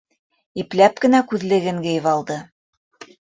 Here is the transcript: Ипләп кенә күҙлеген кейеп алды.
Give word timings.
Ипләп 0.61 0.97
кенә 1.03 1.19
күҙлеген 1.33 1.83
кейеп 1.85 2.09
алды. 2.15 2.39